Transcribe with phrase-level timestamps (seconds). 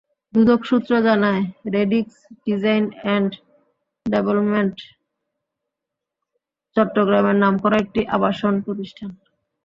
[0.33, 1.43] দুদক সূত্র জানায়,
[1.75, 2.15] Radix
[2.45, 3.31] Design and
[4.05, 4.75] Development
[6.75, 9.09] চট্টগ্রামের নামকরা একটি আবাসন প্রতিষ্ঠান।